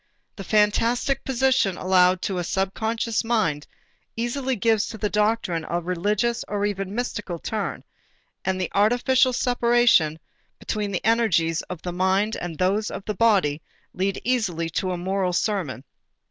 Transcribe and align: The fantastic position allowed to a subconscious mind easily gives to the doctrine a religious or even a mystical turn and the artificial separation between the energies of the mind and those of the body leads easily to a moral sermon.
The 0.35 0.43
fantastic 0.43 1.23
position 1.23 1.77
allowed 1.77 2.23
to 2.23 2.39
a 2.39 2.43
subconscious 2.43 3.23
mind 3.23 3.67
easily 4.15 4.55
gives 4.55 4.87
to 4.87 4.97
the 4.97 5.11
doctrine 5.11 5.63
a 5.69 5.79
religious 5.79 6.43
or 6.47 6.65
even 6.65 6.87
a 6.87 6.91
mystical 6.91 7.37
turn 7.37 7.83
and 8.43 8.59
the 8.59 8.71
artificial 8.73 9.31
separation 9.31 10.17
between 10.57 10.91
the 10.91 11.05
energies 11.05 11.61
of 11.69 11.83
the 11.83 11.93
mind 11.93 12.35
and 12.41 12.57
those 12.57 12.89
of 12.89 13.05
the 13.05 13.13
body 13.13 13.61
leads 13.93 14.17
easily 14.23 14.71
to 14.71 14.89
a 14.91 14.97
moral 14.97 15.33
sermon. 15.33 15.83